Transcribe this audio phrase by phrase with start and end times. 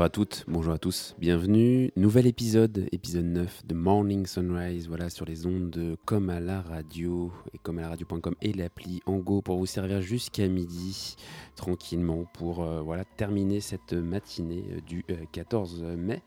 [0.00, 1.92] Bonjour à toutes, bonjour à tous, bienvenue.
[1.94, 6.62] Nouvel épisode, épisode 9 de Morning Sunrise, voilà, sur les ondes de Comme à la
[6.62, 11.16] radio et comme à la radio.com et l'appli Ango pour vous servir jusqu'à midi,
[11.54, 16.22] tranquillement, pour euh, voilà, terminer cette matinée euh, du 14 euh, mai.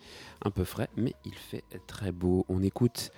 [0.46, 2.46] Un peu frais, mais il fait très beau.
[2.50, 3.10] On écoute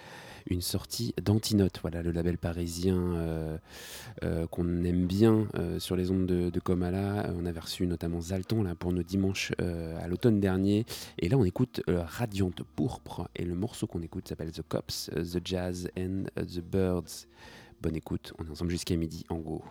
[0.48, 3.58] une sortie d'Antinote, voilà le label parisien euh,
[4.24, 7.32] euh, qu'on aime bien euh, sur les ondes de, de Comala.
[7.38, 10.86] On avait reçu notamment Zalton là, pour nos dimanches à l'automne dernier.
[11.20, 13.30] Et là, on écoute Radiante Pourpre.
[13.36, 17.28] Et le morceau qu'on écoute s'appelle The Cops, The Jazz and The Birds.
[17.82, 19.64] Bonne écoute, on est ensemble jusqu'à midi en go.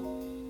[0.00, 0.49] Música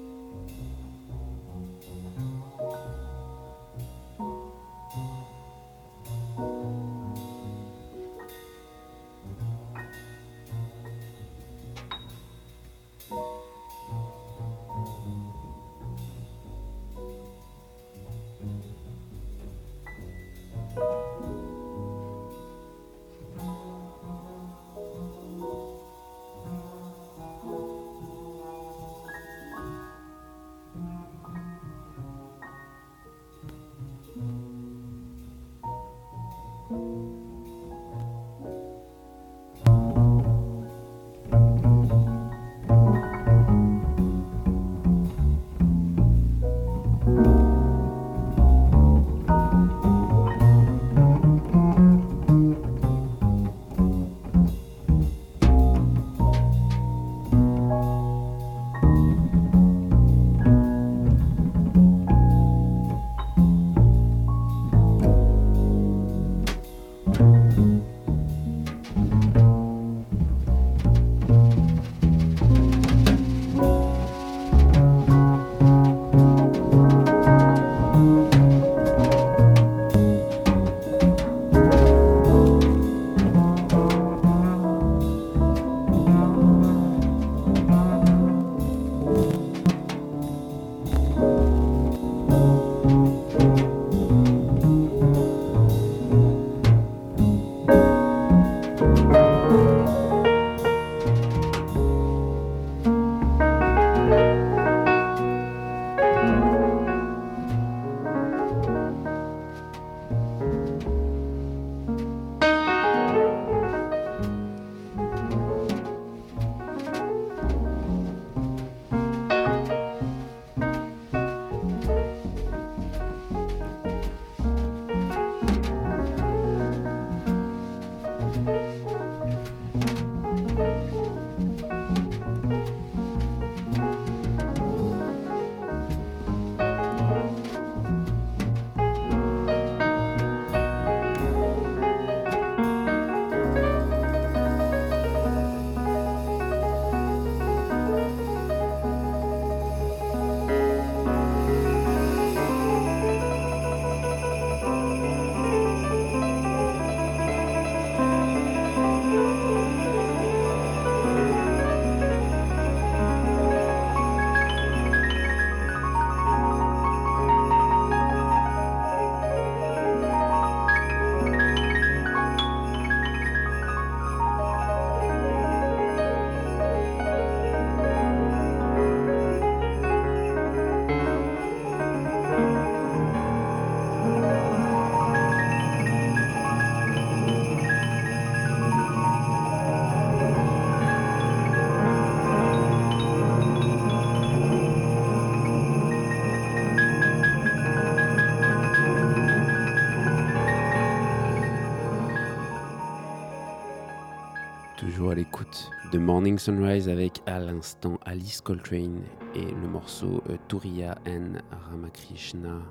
[205.91, 209.03] The Morning Sunrise avec à l'instant Alice Coltrane
[209.35, 212.63] et le morceau euh, Turiya N Ramakrishna.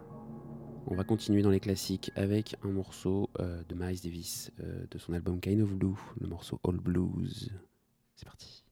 [0.88, 4.98] On va continuer dans les classiques avec un morceau euh, de Miles Davis euh, de
[4.98, 7.52] son album Kind of Blue, le morceau All Blues.
[8.16, 8.64] C'est parti.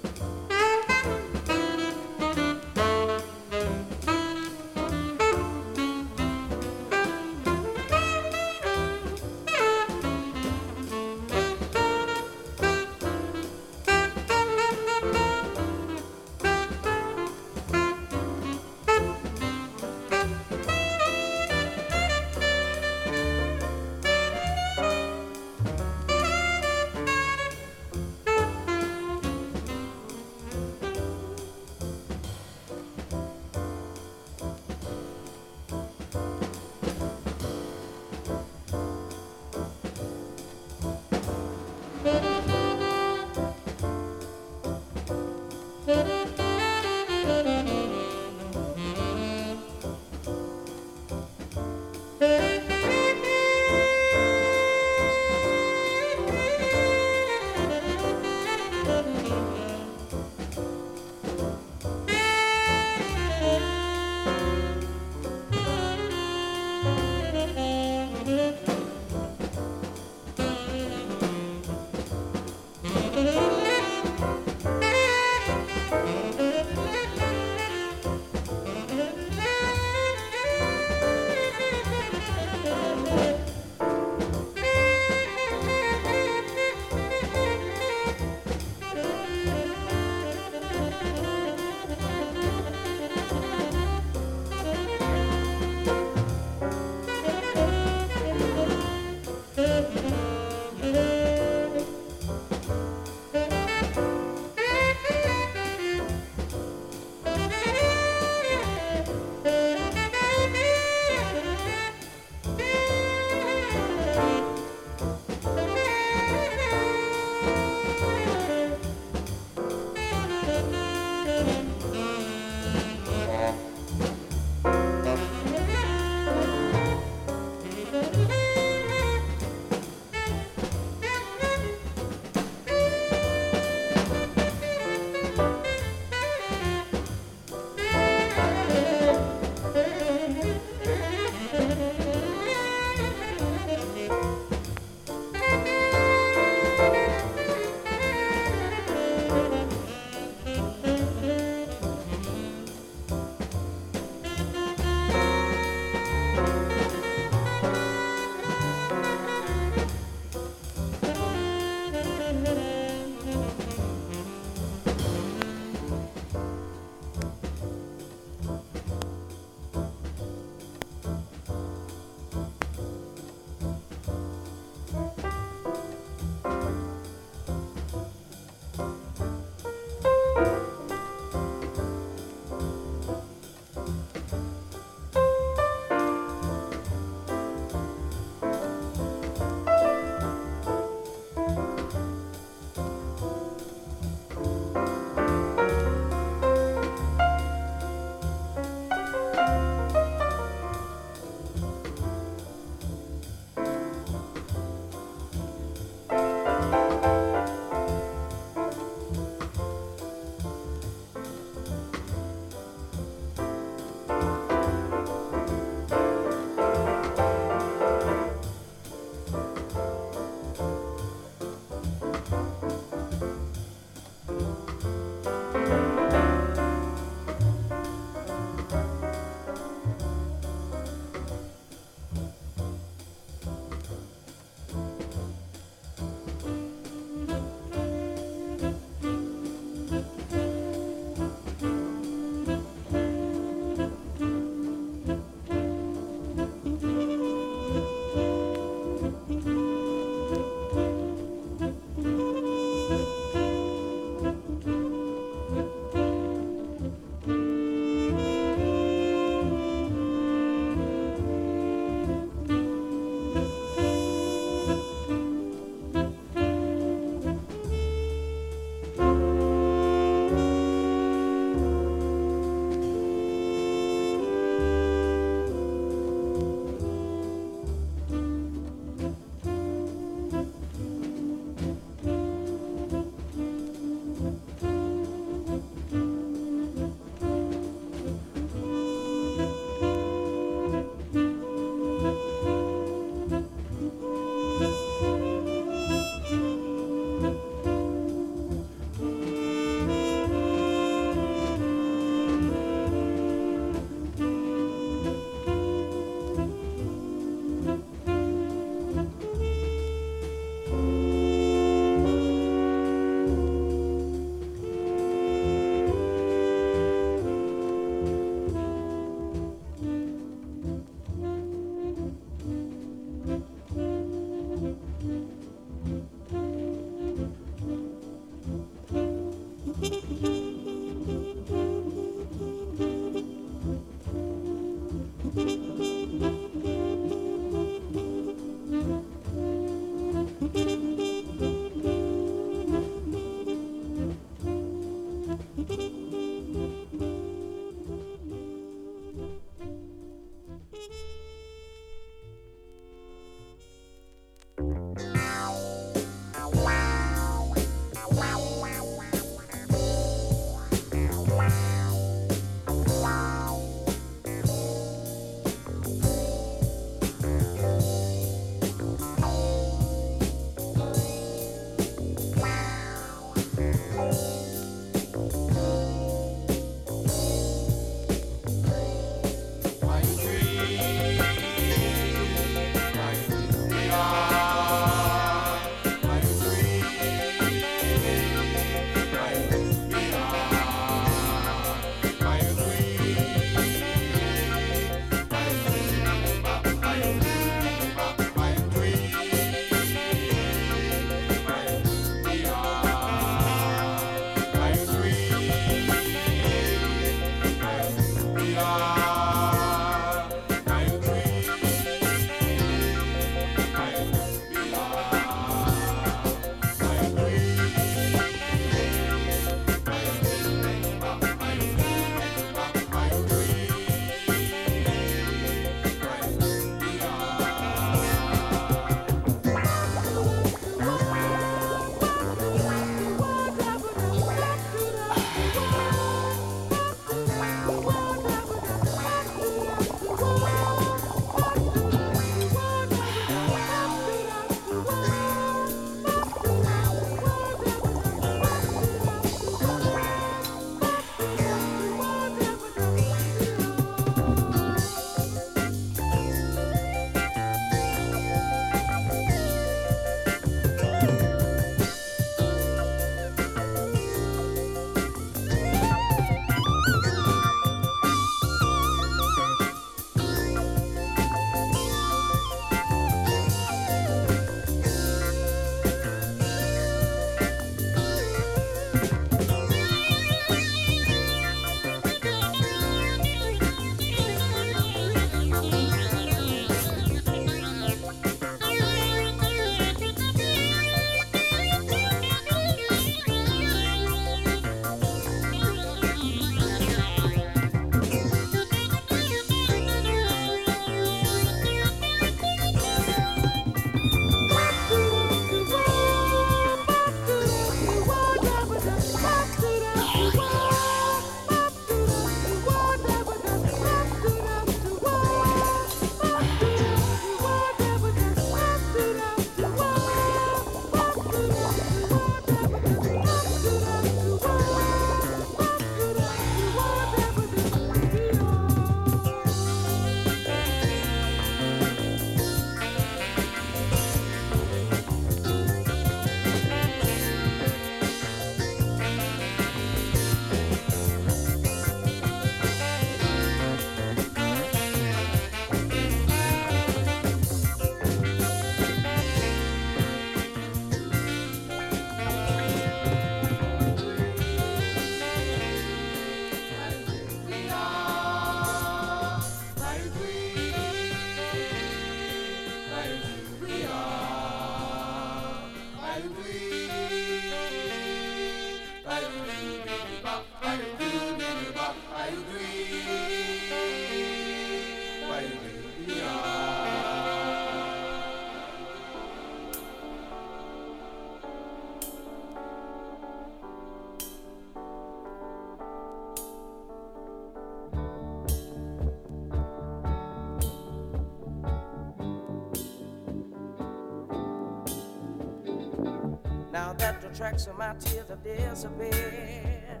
[597.38, 600.00] Tracks of my tears have disappeared.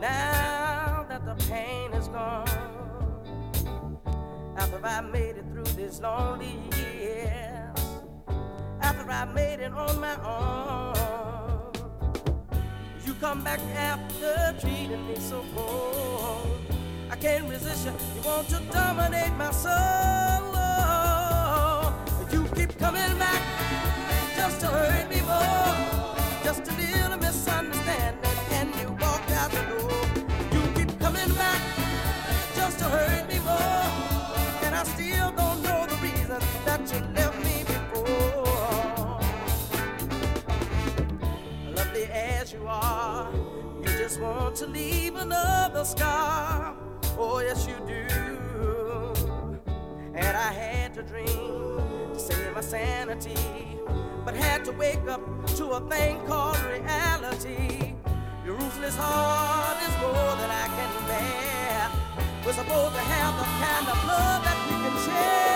[0.00, 2.46] Now that the pain is gone,
[4.56, 7.76] after I made it through this lonely years,
[8.80, 11.72] after I made it on my own,
[13.04, 16.60] you come back after treating me so cold.
[17.10, 17.92] I can't resist you.
[18.14, 19.72] You want to dominate my soul.
[22.30, 23.42] You keep coming back
[24.36, 25.95] just to hurt me more
[44.56, 46.74] to leave another scar.
[47.18, 48.06] Oh, yes, you do.
[50.14, 51.26] And I had to dream
[52.14, 53.34] to save my sanity
[54.24, 55.20] but had to wake up
[55.72, 57.94] a thing called reality.
[58.44, 61.90] Your ruthless heart is more than I can bear.
[62.44, 65.55] We're supposed to have the kind of love that we can share.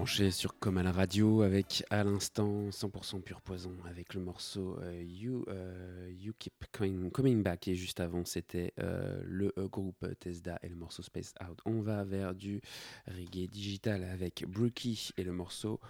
[0.00, 5.44] branché sur Comal Radio avec à l'instant 100% pur poison avec le morceau euh, you,
[5.48, 10.58] euh, you Keep coming, coming, Back et juste avant c'était euh, le e groupe Tesda
[10.62, 11.58] et le morceau Space Out.
[11.66, 12.62] On va vers du
[13.06, 15.80] reggae digital avec Brookie et le morceau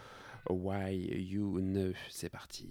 [0.48, 1.92] Why You Know.
[2.08, 2.68] C'est parti.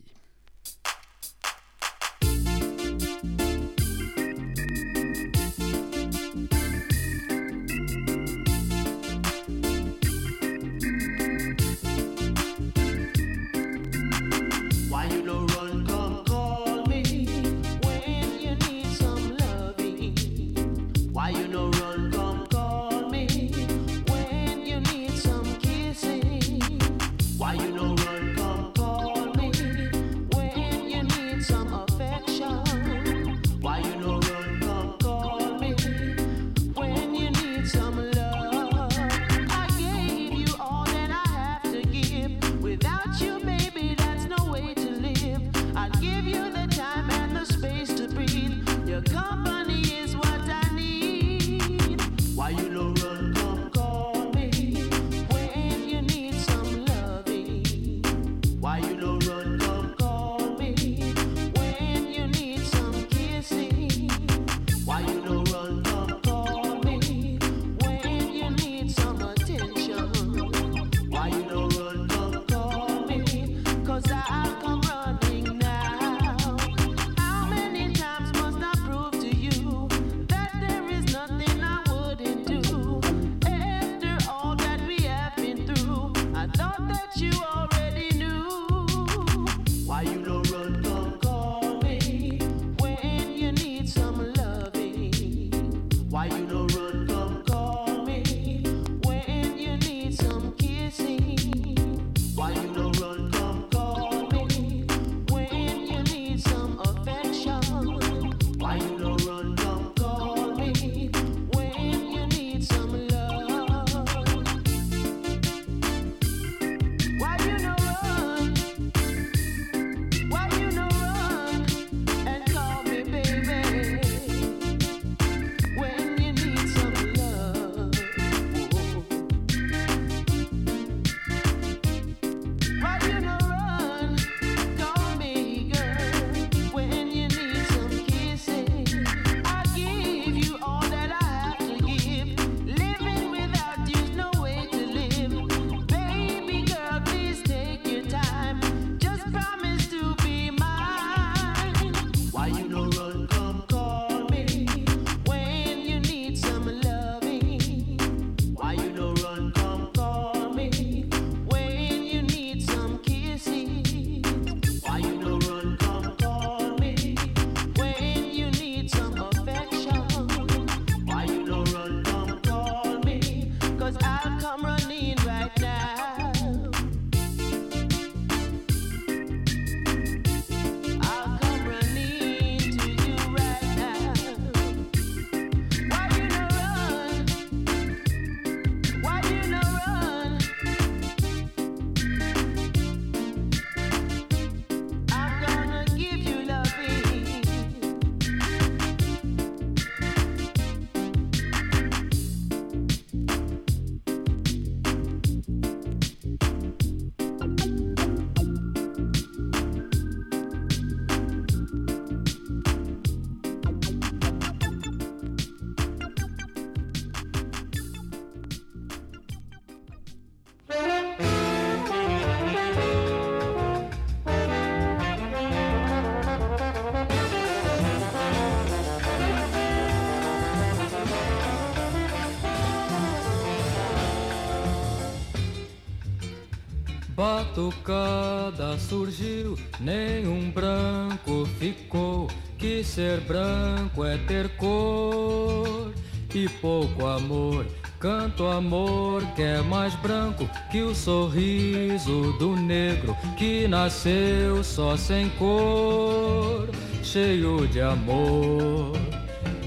[237.49, 242.29] Batucada surgiu, nenhum branco ficou.
[242.57, 245.93] Que ser branco é ter cor
[246.35, 247.65] e pouco amor.
[247.99, 255.29] Canto amor que é mais branco que o sorriso do negro que nasceu só sem
[255.31, 256.69] cor,
[257.01, 258.93] cheio de amor.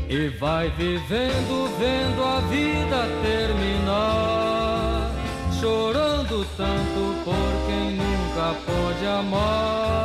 [0.09, 5.11] E vai vivendo, vendo a vida terminar,
[5.59, 7.62] chorando tanto por
[8.67, 10.03] pôde amar.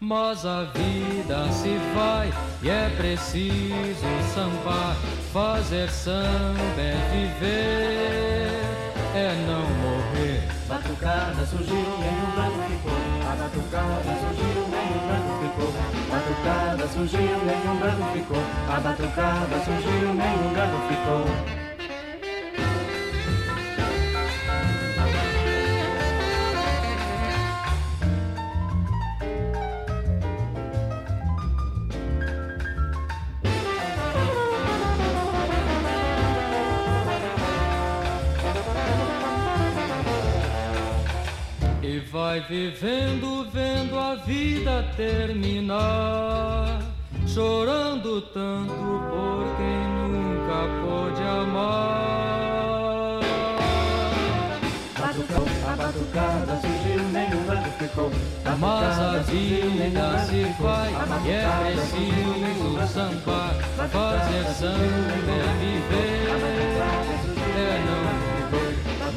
[0.00, 2.32] Mas a vida se vai
[2.62, 4.96] e é preciso sambar,
[5.32, 8.62] fazer samba é viver,
[9.14, 10.48] é não morrer.
[10.66, 12.98] Batucada surgiu, nenhum branco ficou.
[13.30, 15.70] A batucada surgiu, nenhum branco ficou.
[16.10, 18.42] Batucada surgiu, nenhum branco ficou.
[18.68, 21.57] A batucada surgiu, nenhum branco ficou.
[42.10, 46.80] Vai vivendo, vendo a vida terminar,
[47.26, 51.60] chorando tanto por quem nunca pôde amar.
[54.98, 58.10] Batucou, a batucada surgiu, nenhum branco ficou.
[58.58, 60.90] Mas a vida se vai
[61.26, 63.54] e é preciso sambar,
[63.90, 66.28] fazer samba é viver,
[67.56, 68.27] é não.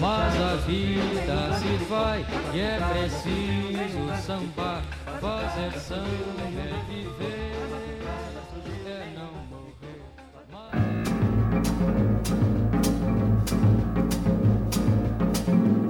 [0.02, 2.26] Mas a vida se vai
[2.56, 4.82] e é preciso sambar,
[5.22, 7.70] fazer samba é viver,
[8.88, 10.02] é não morrer.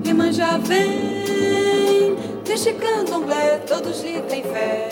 [0.05, 4.89] Iemanjá vem, neste candomblé todos lhe têm fé.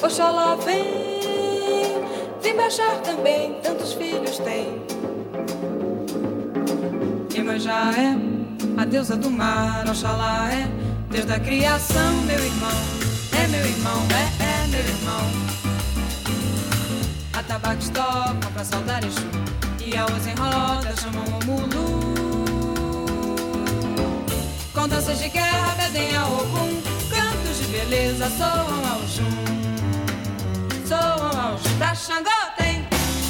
[0.00, 2.04] Oxalá vem,
[2.40, 4.86] vem baixar também, tantos filhos tem.
[7.38, 8.16] Iemanjá é.
[8.76, 10.68] A deusa do mar, Oxalá é,
[11.08, 12.82] desde a criação, meu irmão.
[13.32, 15.24] É meu irmão, é, é meu irmão.
[17.32, 19.20] Atabaques tocam pra saudar Exu
[19.86, 22.02] E aulas em roda chamam o Mulu
[24.74, 26.82] Com danças de guerra pedem a Ogum.
[27.08, 29.24] Cantos de beleza soam ao Jum.
[30.84, 31.78] Soam ao Jum.
[31.78, 32.84] Pra Xangô tem,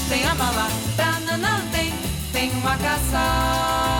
[0.08, 1.92] tem a Malá Pra Nanã tem,
[2.32, 3.97] tem uma caça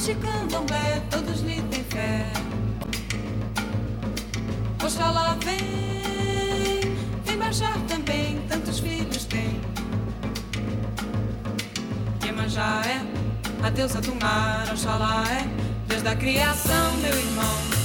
[0.00, 2.26] neste candomblé todos lhe têm fé.
[4.82, 6.96] Oxalá vem,
[7.26, 9.60] vem baixar também, tantos filhos tem.
[12.24, 15.46] Iemanjá é a deusa do mar, Oxalá é,
[15.86, 17.79] desde a criação, meu irmão.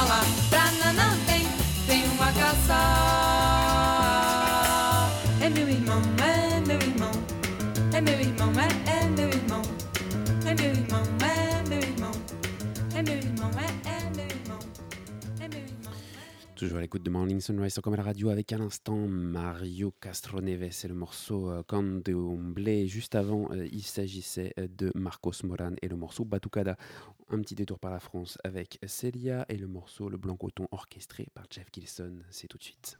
[0.00, 0.49] falar.
[16.60, 20.88] Toujours à l'écoute de Morning Sunrise sur Comel Radio avec à l'instant Mario Castroneves et
[20.88, 22.86] le morceau euh, Candomblé.
[22.86, 26.76] Juste avant, euh, il s'agissait euh, de Marcos Moran et le morceau Batucada.
[27.30, 31.28] Un petit détour par la France avec Celia et le morceau Le Blanc Coton orchestré
[31.32, 32.18] par Jeff Gilson.
[32.28, 32.98] C'est tout de suite.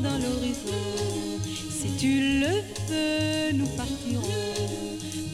[0.00, 1.40] Dans l'horizon,
[1.70, 4.20] si tu le veux, nous partirons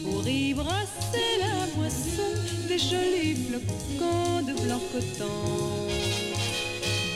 [0.03, 2.31] pour y brasser la moisson
[2.69, 5.89] des jolis flocons de blanc coton.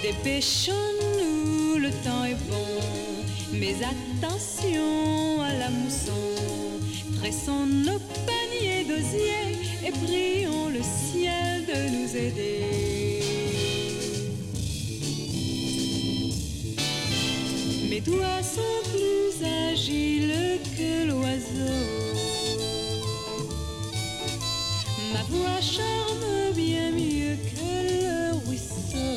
[0.02, 2.82] Dépêchons-nous, le temps est bon,
[3.54, 6.12] mais attention à la mousson.
[7.22, 13.17] Dressons nos paniers d'osier et prions le ciel de nous aider.
[17.98, 21.82] Mes doigts sont plus agiles que l'oiseau.
[25.14, 29.16] Ma voix charme bien mieux que le ruisseau.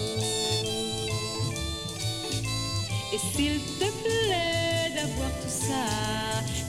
[3.12, 5.84] Et s'il te plaît d'avoir tout ça,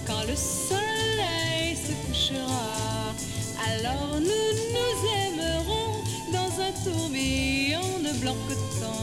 [0.06, 3.16] quand le soleil se couchera,
[3.70, 4.94] alors nous nous
[5.24, 5.94] aimerons
[6.34, 8.98] dans un tourbillon de blanc coton.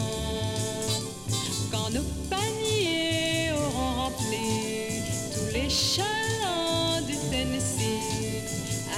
[1.70, 1.88] Quand
[4.18, 8.42] tous les chalands du Tennessee,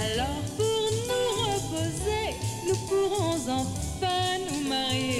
[0.02, 2.26] alors pour nous reposer,
[2.66, 5.10] nous pourrons enfin nous marier.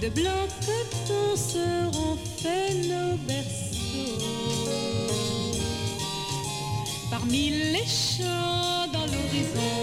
[0.00, 3.65] De blanc coton seront faits nos berceaux.
[7.26, 8.22] Parmi les
[8.92, 9.74] dans l'horizon,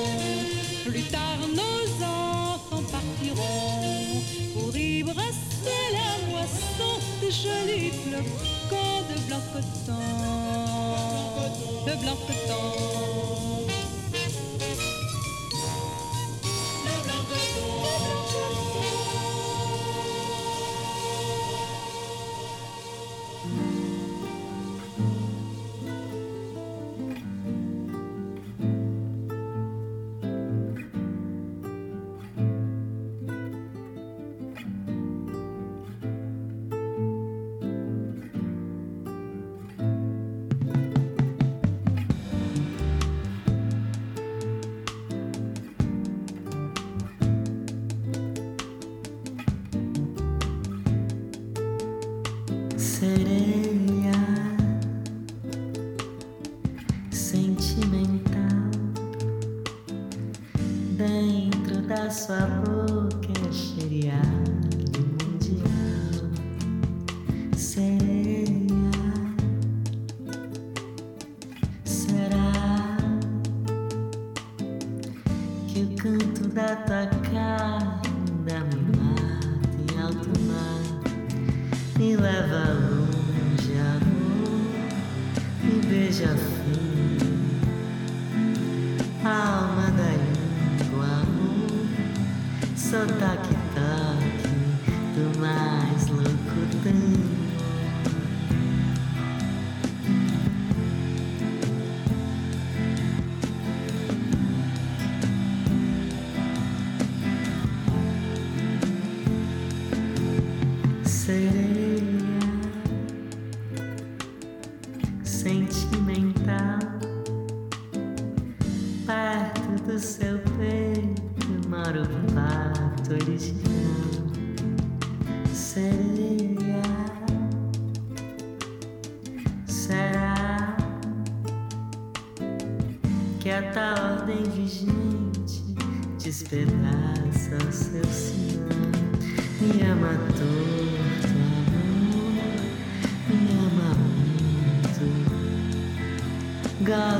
[0.85, 4.21] plus tard nos enfants partiront
[4.53, 9.99] pour y brasser la moisson de jolis flocons de blanc coton.
[11.85, 13.12] De blanc coton.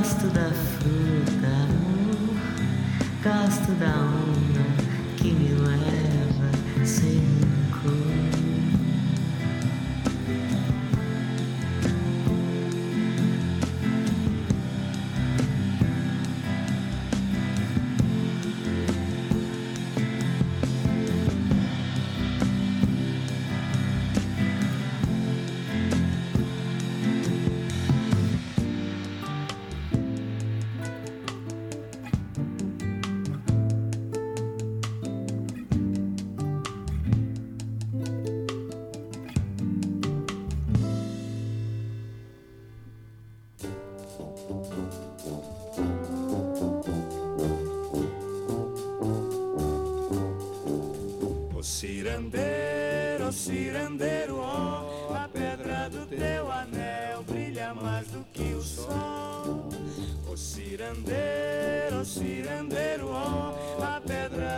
[0.04, 0.53] belongs to the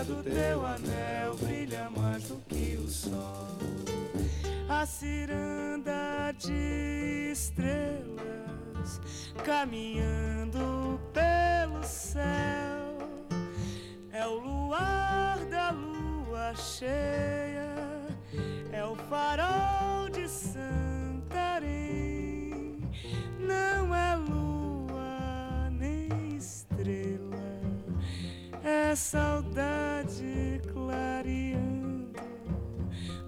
[0.06, 3.58] do teu anel brilha mais do que o sol.
[4.68, 9.00] A ciranda de estrelas
[9.44, 12.24] caminhando pelo céu
[14.12, 17.68] É o luar da lua cheia,
[18.72, 20.85] é o farol de Santarém.
[28.96, 32.18] É saudade clareando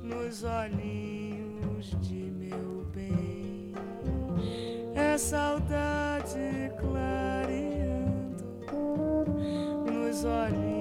[0.02, 3.74] nos olhinhos de meu bem.
[4.94, 8.46] É saudade clareando
[9.84, 10.77] nos olhinhos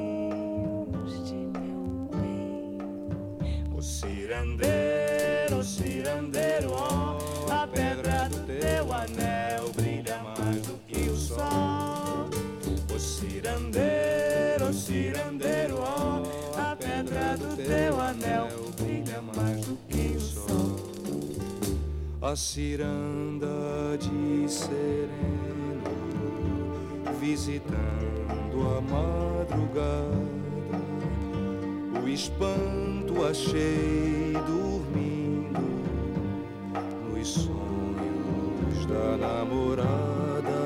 [22.20, 25.38] A ciranda de sereno
[27.20, 30.18] visitando a madrugada.
[32.03, 35.61] O espanto achei dormindo
[37.13, 40.57] nos sonhos da namorada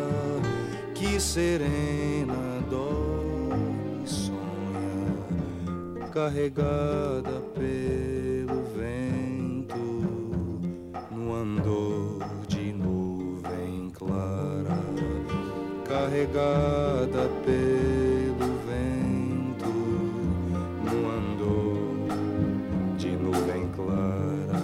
[0.95, 5.19] que serena dorme e sonha,
[6.13, 8.10] carregada pelo
[11.41, 14.77] andor de nuvem clara,
[15.87, 19.73] carregada pelo vento
[20.85, 24.61] no andor de nuvem clara.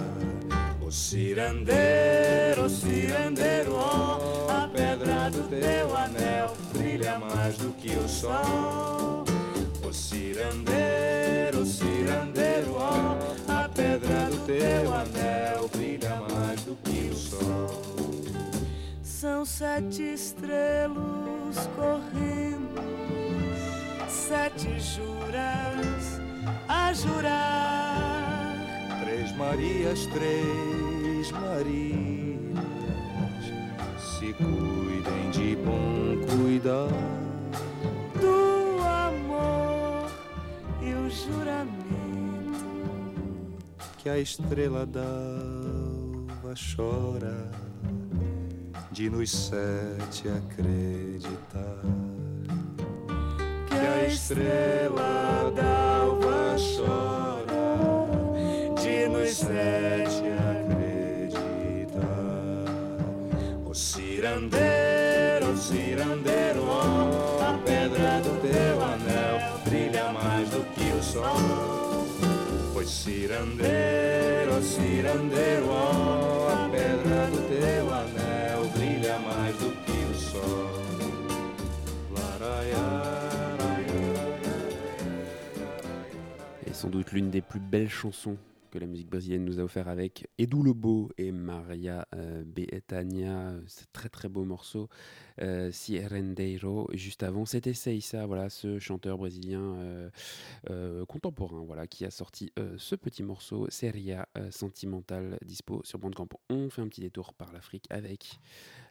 [0.80, 8.08] O cirandeiro, o cirandeiro, ó, a pedra do teu anel brilha mais do que o
[8.08, 9.24] sol.
[9.84, 13.16] O cirandeiro, o cirandeiro, ó,
[13.48, 15.27] a pedra do teu anel
[17.28, 17.68] sol.
[19.02, 22.80] São sete estrelas correndo,
[24.08, 26.20] sete juras
[26.68, 28.54] a jurar.
[29.02, 32.58] Três Marias, três Marias,
[33.98, 36.88] se cuidem de bom cuidar.
[38.20, 40.10] do amor
[40.80, 41.78] e o juramento.
[43.98, 45.87] que a estrela d'alva
[46.58, 47.50] chora
[48.90, 51.82] de nos sete acreditar.
[53.68, 57.46] Que a estrela d'alva chora
[58.82, 61.94] de nos sete acreditar.
[63.64, 71.02] O cirandeiro, o cirandeiro, ó, a pedra do teu anel brilha mais do que o
[71.02, 72.06] sol.
[72.72, 76.37] Pois cirandeiro, cirandeiro, pedra
[86.66, 88.36] Et sans doute l'une des plus belles chansons
[88.70, 93.84] que la musique brésilienne nous a offert avec Edu Lobo et Maria euh, Bethania, ce
[93.92, 94.88] très très beau morceau,
[95.40, 96.88] euh, Si Rendeiro.
[96.92, 100.10] Juste avant, c'était Seissa, voilà, ce chanteur brésilien euh,
[100.70, 106.28] euh, contemporain, voilà, qui a sorti euh, ce petit morceau, Seria Sentimental, dispo sur Bandcamp.
[106.48, 108.38] On fait un petit détour par l'Afrique avec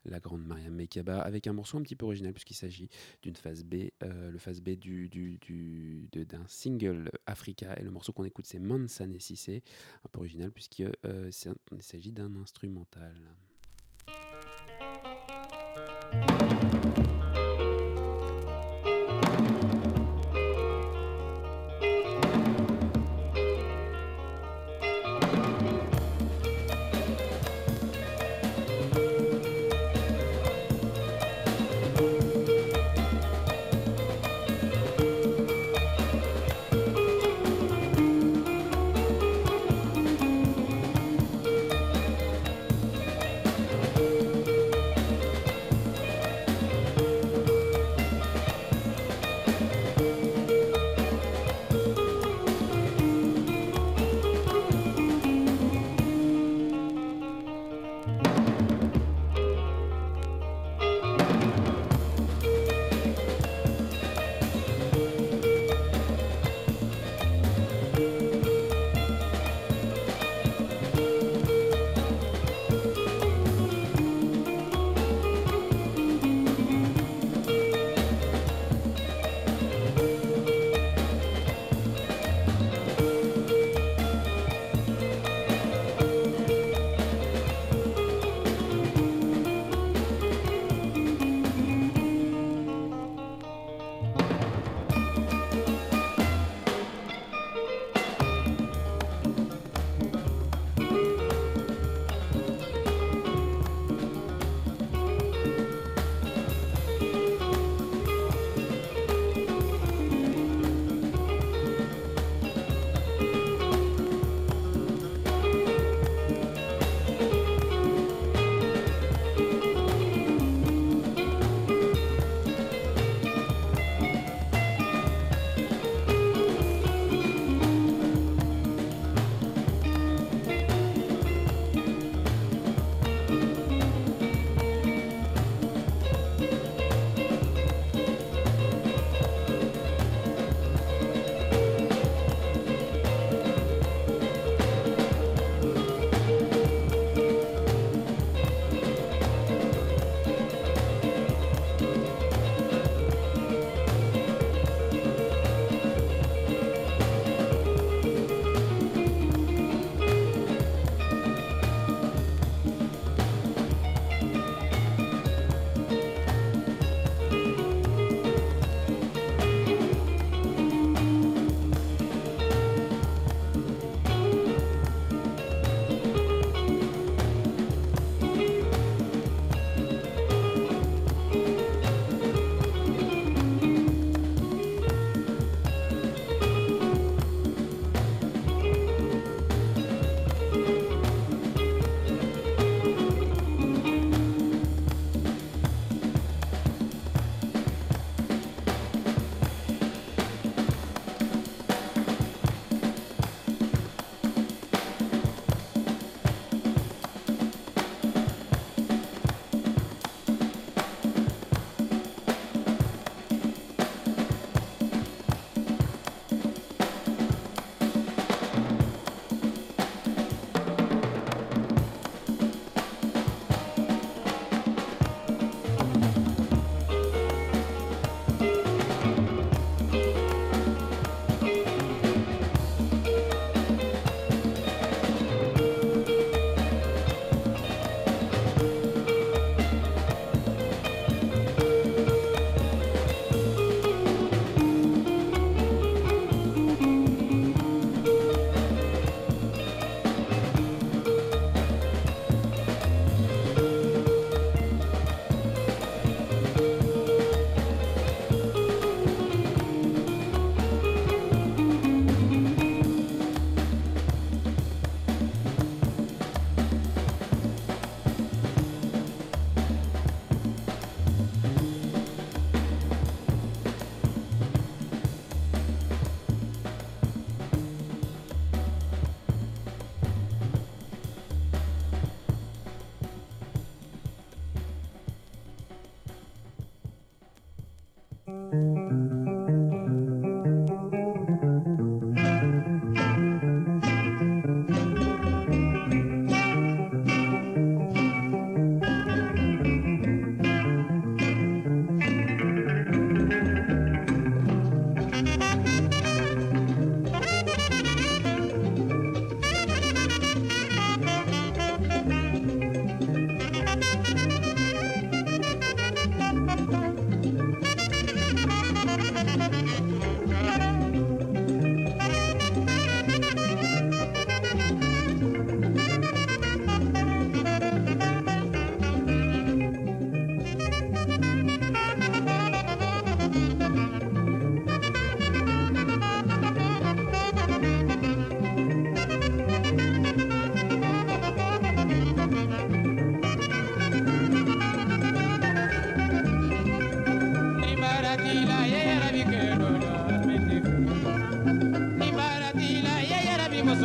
[0.05, 2.89] la grande Mariam Mekaba, avec un morceau un petit peu original puisqu'il s'agit
[3.21, 7.77] d'une phase B, le phase B du, du, d'un single Africa.
[7.79, 9.63] Et le morceau qu'on écoute, c'est Mansane Sissé,
[10.05, 10.91] un peu original puisqu'il
[11.79, 13.15] s'agit d'un instrumental.
[16.11, 17.16] フフフ。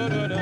[0.08, 0.41] da da da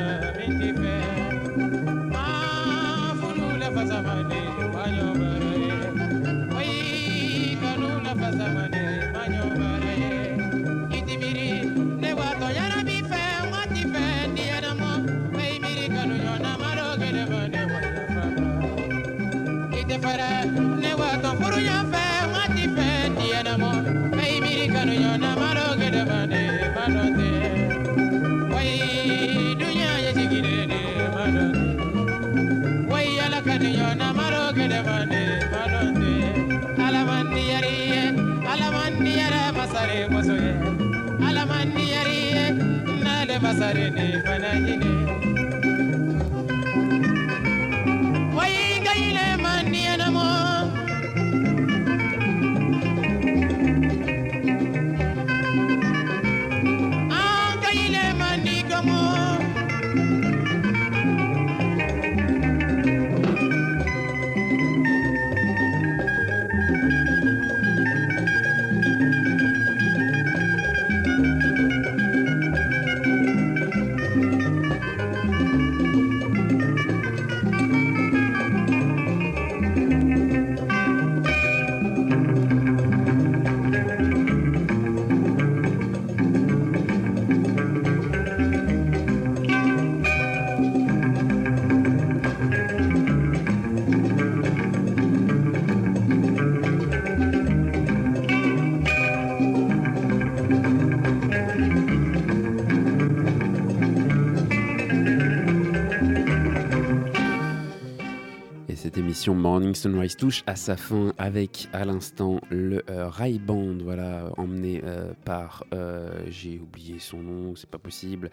[109.20, 113.76] Et cette émission Morning Sunrise touche à sa fin avec à l'instant le euh, Band,
[113.82, 118.30] voilà, emmené euh, par, euh, j'ai oublié son nom, c'est pas possible,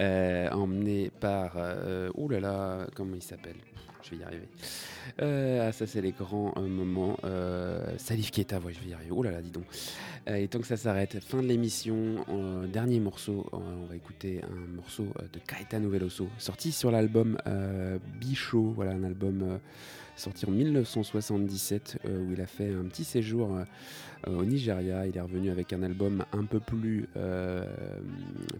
[0.00, 1.56] euh, emmené par,
[2.16, 3.54] oh là là, comment il s'appelle?
[4.02, 4.48] Je vais y arriver.
[5.20, 7.16] Ah, ça c'est les grands moments.
[7.22, 9.12] Euh, Salif Keita, ouais, je vais y arriver.
[9.12, 9.66] Oh là là, dis donc.
[10.26, 12.24] Et tant que ça s'arrête, fin de l'émission,
[12.72, 17.38] dernier morceau, on va écouter un morceau de Caetano Veloso, sorti sur l'album
[18.18, 19.60] Bichot, voilà un album
[20.16, 23.64] sorti en 1977 euh, où il a fait un petit séjour euh,
[24.30, 25.06] au Nigeria.
[25.06, 27.64] Il est revenu avec un album un peu plus euh,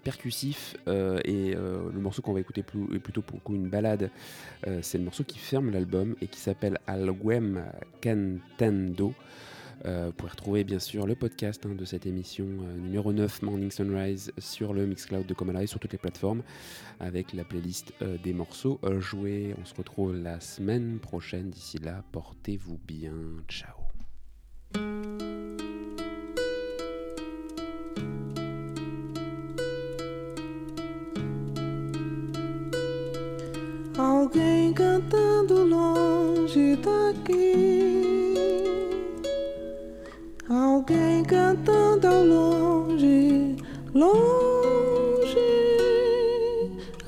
[0.04, 2.60] percussif et le morceau qu'on va écouter
[2.94, 4.10] est plutôt pour une balade.
[4.82, 7.64] C'est le morceau qui ferme l'album et qui s'appelle Alguem
[8.02, 9.14] Cantando.
[9.86, 13.42] Euh, vous pouvez retrouver bien sûr le podcast hein, de cette émission euh, numéro 9
[13.42, 16.42] Morning Sunrise sur le Mixcloud de Comala et sur toutes les plateformes
[16.98, 19.54] avec la playlist euh, des morceaux joués.
[19.60, 21.50] On se retrouve la semaine prochaine.
[21.50, 23.12] D'ici là, portez-vous bien.
[23.48, 23.74] Ciao.
[40.88, 43.56] Alguém cantando ao longe,
[43.92, 45.36] longe.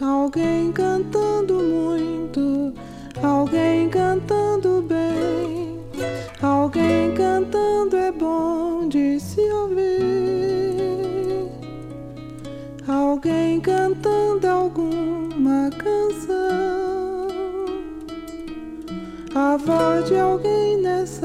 [0.01, 2.75] Alguém cantando muito.
[3.23, 5.79] Alguém cantando bem.
[6.43, 9.87] Alguém cantando é bom de se ouvir.
[12.89, 17.29] Alguém cantando alguma canção.
[19.37, 21.18] A voz de alguém nessa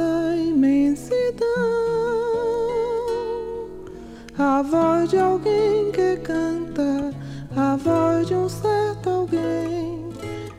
[4.46, 7.14] A voz de alguém que canta.
[7.56, 10.10] A voz de um certo alguém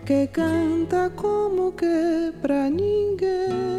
[0.06, 3.73] que canta como que pra ninguém.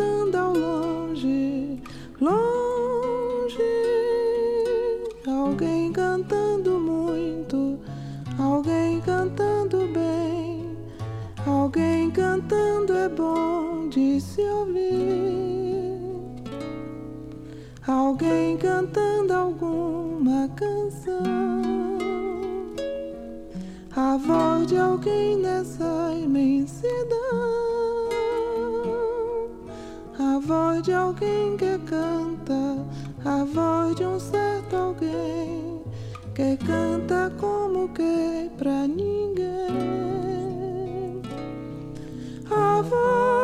[0.00, 1.78] Cantando ao longe,
[2.20, 3.58] longe.
[5.26, 7.78] Alguém cantando muito,
[8.38, 10.78] alguém cantando bem.
[11.46, 15.98] Alguém cantando é bom de se ouvir.
[17.86, 21.98] Alguém cantando alguma canção.
[23.94, 25.79] A voz de alguém nessa
[30.50, 32.84] voz de alguém que canta,
[33.24, 35.80] a voz de um certo alguém
[36.34, 39.46] que canta como que pra ninguém.
[42.50, 43.39] A voz